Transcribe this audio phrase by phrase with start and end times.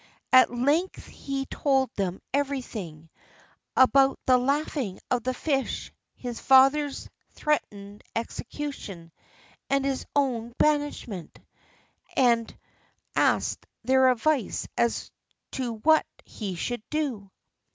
[0.33, 9.11] At length he told them everything—about the laughing of the fish, his father's threatened execution,
[9.69, 12.57] and his own banishment—and
[13.15, 15.11] asked their advice as
[15.51, 17.29] to what he should do.